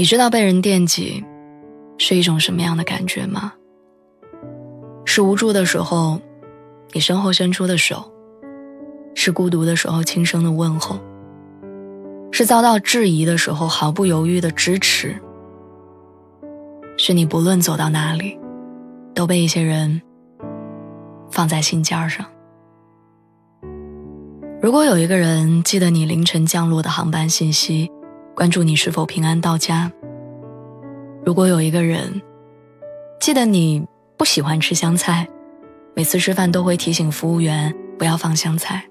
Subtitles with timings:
[0.00, 1.22] 你知道被人惦记
[1.98, 3.52] 是一种什么样的感觉吗？
[5.04, 6.18] 是无助的时候，
[6.92, 8.10] 你身后伸出的手；
[9.14, 10.96] 是孤独的时候轻声的问候；
[12.32, 15.10] 是遭到质疑的时候毫不犹豫的支持；
[16.96, 18.38] 是你不论走到哪里，
[19.14, 20.00] 都被一些人
[21.30, 22.24] 放在心尖上。
[24.62, 27.92] 如果有一个人记得你凌晨降落的航班信息，
[28.34, 29.92] 关注你是否平安到家。
[31.24, 32.20] 如果有一个人
[33.20, 35.28] 记得你不喜欢吃香菜，
[35.94, 38.82] 每次吃饭都会提醒服务员不要放香菜。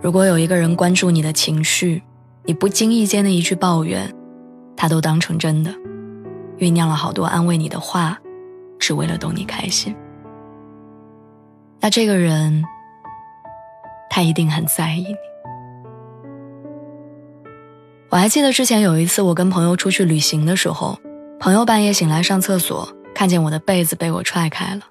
[0.00, 2.02] 如果有一个人关注你的情绪，
[2.44, 4.12] 你不经意间的一句抱怨，
[4.76, 5.72] 他都当成真的，
[6.58, 8.18] 酝酿了好多安慰你的话，
[8.78, 9.94] 只为了逗你开心。
[11.80, 12.64] 那这个人，
[14.08, 15.31] 他一定很在意你。
[18.12, 20.98] 我还记得之前有一次，我跟朋友出去旅行的时候，
[21.40, 24.82] 朋友半夜醒来上厕所，看见我的被子被我踹开了。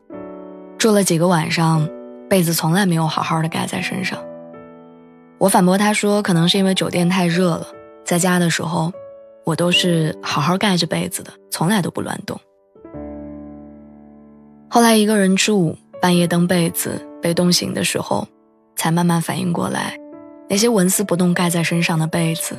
[0.79, 1.87] 住了几个晚上，
[2.27, 4.17] 被子从来没有好好的盖在身上。
[5.37, 7.67] 我反驳他说，可能是因为酒店太热了，
[8.03, 8.91] 在家的时候，
[9.45, 12.41] 我都是好好盖着被子的，从来都不乱动。
[14.67, 18.27] 后来一个人住，半夜蹬被子被冻醒的时候，
[18.75, 19.95] 才慢慢反应过来，
[20.49, 22.57] 那些纹丝不动盖在身上的被子。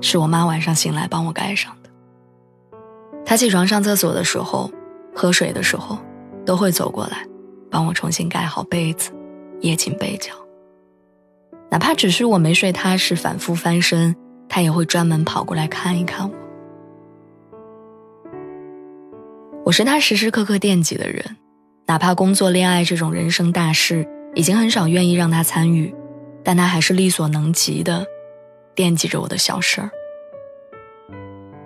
[0.00, 1.90] 是我妈晚上醒来帮我盖上的。
[3.24, 4.70] 她起床上厕所的时候，
[5.14, 5.98] 喝水的时候，
[6.44, 7.26] 都会走过来，
[7.70, 9.10] 帮我重新盖好被子，
[9.60, 10.32] 掖紧被角。
[11.70, 14.16] 哪怕只是我没睡踏实，反复翻身，
[14.48, 16.34] 她也会专门跑过来看一看我。
[19.64, 21.36] 我是她时时刻刻惦记的人，
[21.86, 25.94] 哪怕工作、恋爱这种人生大事，已经很少愿意让她参与，
[26.42, 28.04] 但她还是力所能及的。
[28.80, 29.90] 惦记着我的小事儿，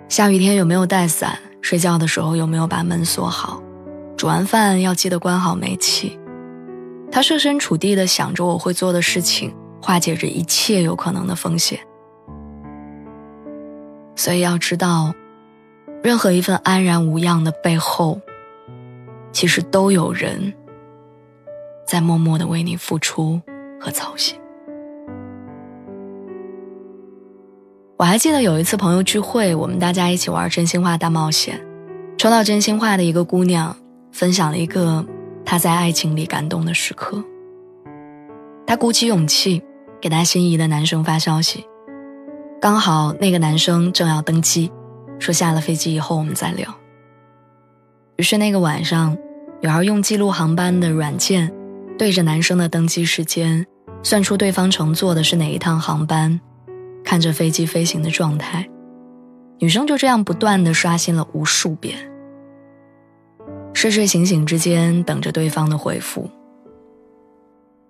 [0.09, 1.39] 下雨天有没有带伞？
[1.61, 3.63] 睡觉的时候有没有把门锁好？
[4.17, 6.19] 煮完饭要记得关好煤气。
[7.09, 11.79] 他设身处地的想着我会做的事情，化解着一切有可能的风险。
[14.17, 15.13] 所以要知道，
[16.03, 18.19] 任何一份安然无恙的背后，
[19.31, 20.53] 其实都有人
[21.87, 23.41] 在默默的为你付出
[23.79, 24.37] 和操心。
[27.97, 31.57] 我还记得有一次朋友聚会，我们大家一起玩真心话大冒险，
[32.17, 33.73] 抽到真心话的一个姑娘
[34.11, 35.05] 分享了一个
[35.45, 37.23] 她在爱情里感动的时刻。
[38.67, 39.63] 她鼓起勇气
[40.01, 41.65] 给她心仪的男生发消息，
[42.59, 44.69] 刚好那个男生正要登机，
[45.17, 46.75] 说下了飞机以后我们再聊。
[48.17, 49.17] 于是那个晚上，
[49.61, 51.49] 女孩用记录航班的软件，
[51.97, 53.65] 对着男生的登机时间，
[54.03, 56.37] 算出对方乘坐的是哪一趟航班。
[57.05, 58.67] 看着飞机飞行的状态，
[59.59, 61.95] 女生就这样不断的刷新了无数遍，
[63.73, 66.29] 睡睡醒醒之间等着对方的回复。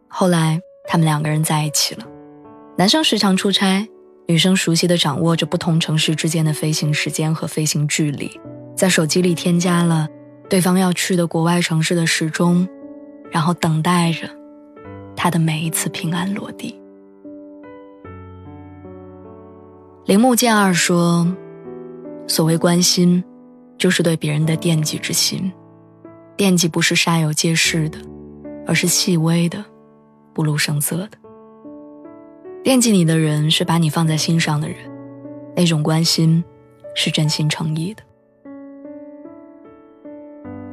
[0.08, 2.06] 后来他们两个人在一起了，
[2.78, 3.88] 男生时常出差，
[4.28, 8.30] 女生熟悉的掌握着不同城市之间的飞行时间和飞行距离，
[8.76, 10.08] 在手机里添加了
[10.50, 12.68] 对方要去的国外城市的时钟，
[13.32, 14.30] 然后等待着
[15.16, 16.80] 他的每一次平安落地。
[20.06, 21.28] 铃木健二说
[22.30, 23.24] ：“所谓关心，
[23.76, 25.52] 就是对别人的惦记之心。
[26.38, 27.98] 惦记不是煞有介事的，
[28.68, 29.66] 而是细微的，
[30.32, 31.18] 不露声色的。
[32.64, 34.78] 惦记你的人是把你放在心上的人，
[35.56, 36.44] 那种关心
[36.94, 38.04] 是真心诚意的。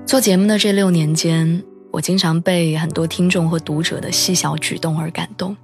[0.05, 5.57] 做节目的这六年间，我经常被很多听众和读者的细小举动而感动。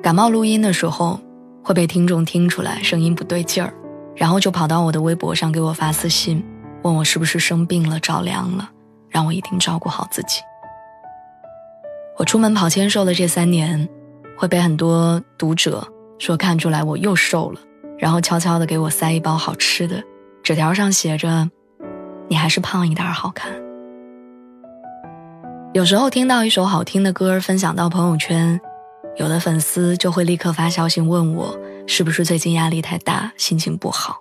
[0.00, 1.20] 感冒录音的时候。”
[1.64, 3.72] 会被听众听出来声音不对劲儿，
[4.14, 6.44] 然后就跑到我的微博上给我发私信，
[6.82, 8.70] 问我是不是生病了、着凉了，
[9.08, 10.42] 让我一定照顾好自己。
[12.18, 13.88] 我出门跑签售的这三年，
[14.36, 15.82] 会被很多读者
[16.18, 17.60] 说看出来我又瘦了，
[17.98, 20.02] 然后悄悄的给我塞一包好吃的，
[20.42, 21.48] 纸条上写着
[22.28, 23.50] ：“你还是胖一点好看。”
[25.72, 28.60] 有时候听到一首好听的歌分享到朋友圈。
[29.16, 31.56] 有的粉丝就会立刻发消息问我
[31.86, 34.18] 是不是最近压力太大，心情不好？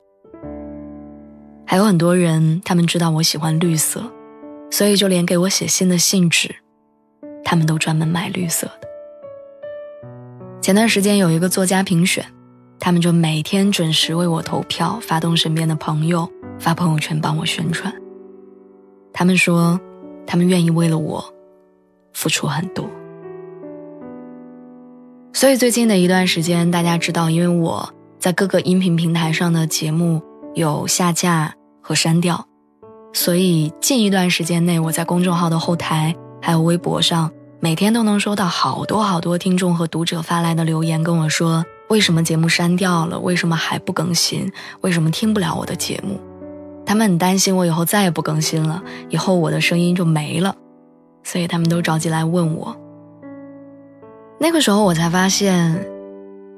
[1.65, 4.03] 还有很多人，他们知道我喜欢绿色，
[4.69, 6.53] 所以就连给我写信的信纸，
[7.43, 8.87] 他们都专门买绿色的。
[10.61, 12.23] 前段时间有一个作家评选，
[12.79, 16.29] 他们就每天准时为我投票，发动身边的朋友
[16.59, 17.91] 发朋友圈帮我宣传。
[19.11, 19.79] 他们说，
[20.27, 21.33] 他们愿意为了我
[22.13, 22.87] 付出很多。
[25.35, 27.89] 所以最近的一段时间，大家知道，因为我
[28.19, 30.21] 在各个音频平台上的节目
[30.53, 32.45] 有下架和删掉，
[33.13, 44.49] 所以近一段时间内，我在公众号的后台还有微博上，每天都能收到好多好多听众和读者发来的留言，跟我说为什么节目删掉了，为什么还不更新，
[44.81, 46.21] 为什么听不了我的节目？
[46.85, 50.55] 他们很担心我以后再也不更新了，以后我的声音就没了，
[51.23, 52.77] 所以他们都着急来问我。
[54.43, 55.87] 那个时候我才发现，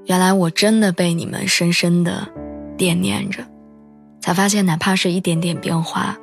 [0.06, 2.28] 原来我真的被你们深深的
[2.76, 3.46] 惦念着，
[4.20, 6.18] 才发现哪怕是一点点变化，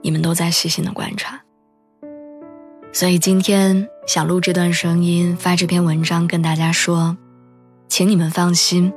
[0.00, 1.38] 你们都在细心的观察。
[2.90, 7.18] 所以今天想录这段声音，发这篇文章跟大家说，
[7.86, 8.90] 请你们放心，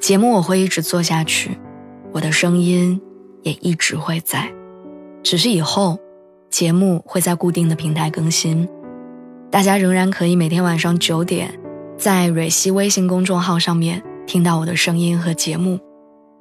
[0.00, 1.56] 节目我会一直做下去，
[2.12, 3.00] 我的声音
[3.44, 4.52] 也一直会在，
[5.22, 6.00] 只是以后
[6.50, 8.68] 节目会在固定的平台更新。
[9.54, 11.56] 大家仍然可以每天晚上九点，
[11.96, 15.78] 在蕊希微信公众号上面听到我的声音和节目。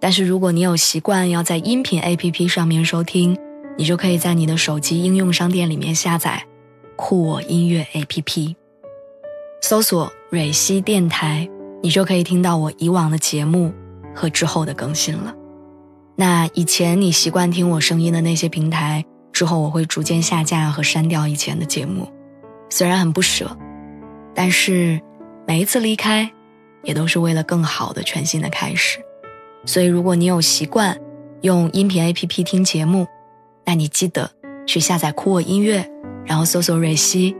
[0.01, 3.37] 但是如果你有习惯要在音频 APP 上面收听，
[3.77, 6.43] 你就可以在你的手机应用商店里面下载
[6.95, 8.55] 酷我音乐 APP，
[9.61, 11.47] 搜索蕊希电台，
[11.83, 13.71] 你就可以听到我以往的节目
[14.15, 15.35] 和之后的更新了。
[16.15, 22.07] 那以前你习惯听我声音的那些平台，之后我会逐渐下架和删掉以前的节目。
[22.75, 23.55] 虽然很不舍，
[24.33, 24.99] 但是
[25.45, 26.27] 每一次离开，
[26.81, 28.97] 也都是为了更好的全新的开始。
[29.63, 30.99] 所以，如果你有习惯
[31.41, 33.05] 用音频 APP 听节目，
[33.63, 34.27] 那你记得
[34.65, 35.87] 去下载酷我音乐，
[36.25, 37.37] 然后搜索瑞希，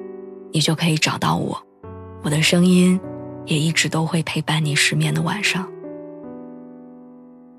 [0.52, 1.60] 你就可以找到我。
[2.22, 3.02] 我的声音
[3.48, 5.68] 也一直都会陪伴你失眠的晚上。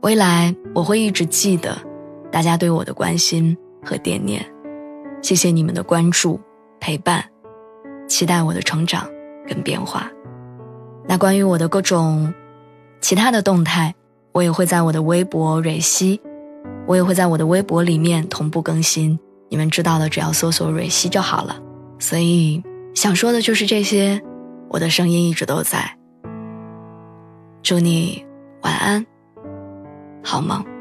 [0.02, 1.76] 未来我会一直记得
[2.30, 4.46] 大家对我的关心和惦念，
[5.22, 6.40] 谢谢你们的关注
[6.78, 7.33] 陪伴。
[8.06, 9.08] 期待我的成长
[9.46, 10.10] 跟变化。
[11.06, 12.32] 那关于我的各种
[13.00, 13.94] 其他的动态，
[14.32, 16.20] 我也会在我的微博蕊希，
[16.86, 19.18] 我也会在我的微博里面同步更新。
[19.50, 21.56] 你们知道的，只要搜索蕊希就好了。
[21.98, 22.62] 所以
[22.94, 24.20] 想说的就是这些，
[24.68, 25.96] 我的声音一直都在。
[27.62, 28.24] 祝你
[28.62, 29.06] 晚安，
[30.22, 30.73] 好梦。